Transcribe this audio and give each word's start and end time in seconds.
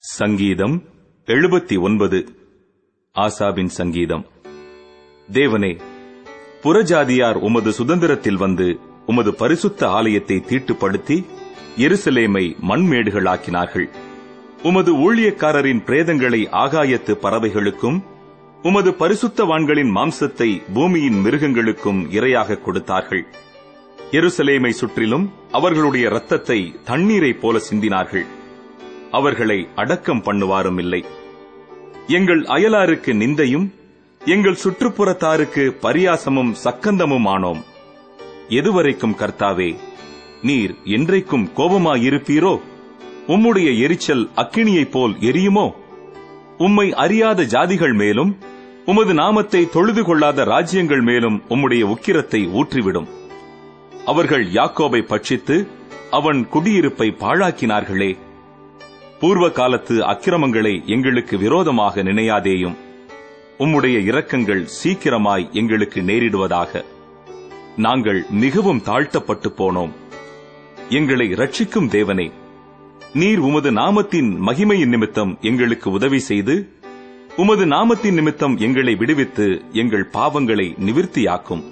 சங்கீதம் 0.00 0.82
எழுபத்தி 1.26 1.80
ஒன்பது. 1.80 2.28
ஆசாவின் 3.14 3.66
சங்கீதம். 3.66 4.26
தேவனே 5.32 5.80
புறஜாதியார் 6.62 7.34
உமது 7.34 7.72
சுதந்திரத்தில் 7.72 8.36
வந்து 8.36 8.78
உமது 9.06 9.34
பரிசுத்த 9.34 9.88
ஆலயத்தை 9.88 10.36
தீட்டுப்படுத்தி 10.36 11.24
எருசலேமை 11.76 12.56
மண்மேடுகளாக்கினார்கள். 12.68 13.88
உமது 14.62 14.92
ஊழியக்காரரின் 14.94 15.84
பிரேதங்களை 15.84 16.46
ஆகாயத்து 16.46 17.14
பறவைகளுக்கும் 17.14 18.02
உமது 18.62 18.90
பரிசுத்தவான்களின் 18.90 19.92
மாம்சத்தை 19.94 20.62
பூமியின் 20.74 21.20
மிருகங்களுக்கும் 21.20 22.10
இரையாக 22.10 22.60
கொடுத்தார்கள். 22.60 23.26
எருசலேமை 24.10 24.70
சுற்றிலும் 24.70 25.32
அவர்களுடைய 25.52 26.08
ரத்தத்தை 26.08 26.74
தண்ணீரைப் 26.84 27.40
போல 27.40 27.58
சிந்தினார்கள். 27.70 28.26
அவர்களை 29.10 29.68
அடக்கம் 29.74 30.22
பண்ணுவாரும் 30.22 30.78
இல்லை 30.78 31.04
எங்கள் 32.06 32.40
அயலாருக்கு 32.40 33.12
நிந்தையும் 33.12 33.70
எங்கள் 34.26 34.56
சுற்றுப்புறத்தாருக்கு 34.64 35.72
பரியாசமும் 35.82 36.54
சக்கந்தமும் 36.64 37.26
ஆனோம் 37.26 37.64
எதுவரைக்கும் 38.48 39.14
கர்த்தாவே 39.14 39.76
நீர் 40.42 40.76
என்றைக்கும் 40.84 41.46
கோபமாயிருப்பீரோ? 41.56 42.60
உம்முடைய 43.26 43.78
எரிச்சல் 43.78 44.28
அக்கினியைப் 44.36 44.90
போல் 44.90 45.12
எரியுமோ? 45.12 45.72
உம்மை 46.58 46.94
அறியாத 46.94 47.42
ஜாதிகள் 47.42 47.94
மேலும் 47.94 48.36
உமது 48.86 49.14
நாமத்தை 49.14 49.68
தொழுது 49.68 50.04
கொள்ளாத 50.04 50.44
ராஜ்யங்கள் 50.44 51.00
மேலும் 51.00 51.42
உம்முடைய 51.48 51.82
உக்கிரத்தை 51.84 52.48
ஊற்றிவிடும். 52.52 53.06
அவர்கள் 54.04 54.44
யாக்கோபை 54.44 55.00
பட்சித்து 55.02 55.68
அவன் 56.10 56.48
குடியிருப்பை 56.52 57.10
பாழாக்கினார்களே 57.10 58.18
பூர்வ 59.20 59.50
காலத்து 59.50 60.04
அக்கிரமங்களை 60.04 60.82
எங்களுக்கு 60.86 61.38
விரோதமாக 61.38 62.02
நினையாதேயும். 62.02 62.76
உம்முடைய 63.58 63.96
இரக்கங்கள் 64.10 64.66
சீக்கிரமாய் 64.82 65.50
எங்களுக்கு 65.52 66.00
நேரிடுவதாக. 66.00 66.84
நாங்கள் 67.76 68.24
மிகவும் 68.30 68.82
தாழ்த்தப்பட்டு 68.82 69.48
போனோம். 69.48 69.90
எங்களை 70.88 71.26
ரட்சிக்கும் 71.26 71.88
தேவனே 71.88 72.30
நீர் 73.12 73.38
உமது 73.38 73.70
நாமத்தின் 73.70 74.30
மகிமையின் 74.46 74.88
நிமித்தம் 74.88 75.38
எங்களுக்கு 75.40 75.90
உதவி 75.90 76.18
செய்து 76.18 76.72
உமது 77.36 77.66
நாமத்தின் 77.66 78.12
நிமித்தம் 78.12 78.56
எங்களை 78.56 78.94
விடுவித்து 78.94 79.62
எங்கள் 79.72 80.08
பாவங்களை 80.12 80.74
நிவிர்த்தியாக்கும். 80.86 81.64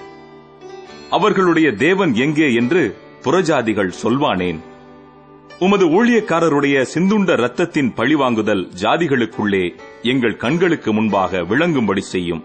அவர்களுடைய 1.10 1.72
தேவன் 1.72 2.14
எங்கே 2.14 2.52
என்று 2.54 2.96
புறஜாதிகள் 3.22 3.92
சொல்வானேன். 4.02 4.58
உமது 5.58 5.86
ஊழியக்காரருடைய 5.86 6.86
சிந்துண்ட 6.94 7.32
இரத்தத்தின் 7.32 7.92
பழிவாங்குதல் 7.96 8.70
ஜாதிகளுக்குள்ளே 8.80 9.76
எங்கள் 10.02 10.36
கண்களுக்கு 10.36 10.92
முன்பாக 10.92 11.38
விளங்கும்படி 11.38 11.98
செய்யும். 11.98 12.44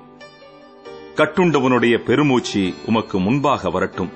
கட்டுண்டவனுடைய 1.16 1.98
பெருமூச்சு 1.98 2.74
உமக்கு 2.86 3.20
முன்பாக 3.20 3.70
வரட்டும். 3.70 4.10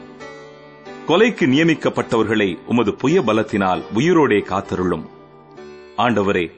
கொலைக்கு 1.07 1.45
நியமிக்கப்பட்டவர்களை 1.45 2.57
உமது 2.65 2.93
புய 2.93 3.21
பலத்தினால் 3.21 3.83
உயிரோடே 3.95 4.39
காத்தருளும். 4.41 5.05
ஆண்டவரே 5.97 6.51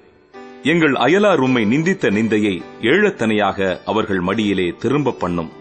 எங்கள் 0.64 0.92
அயலார் 0.92 1.38
உம்மை 1.38 1.66
நிந்தித்த 1.66 2.10
நிந்தையை 2.10 2.62
ஏழத்தனையாக 2.82 3.78
அவர்கள் 3.86 4.20
மடியிலே 4.20 4.74
திரும்ப 4.80 5.12
பண்ணும். 5.12 5.52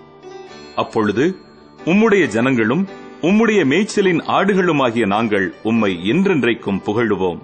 அப்பொழுது 0.76 1.36
உம்முடைய 1.84 2.26
ஜனங்களும் 2.26 2.88
உம்முடைய 3.22 3.64
மேய்ச்சலின் 3.64 4.20
ஆடுகளுமாகிய 4.20 5.06
நாங்கள் 5.06 5.54
உம்மை 5.62 5.98
என்றென்றைக்கும் 6.10 6.82
புகழுவோம். 6.82 7.42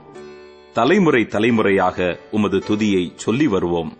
தலைமுறை 0.72 1.26
தலைமுறையாக 1.26 2.18
உமது 2.30 2.58
துதியை 2.58 3.12
சொல்லி 3.14 3.46
வருவோம். 3.46 3.96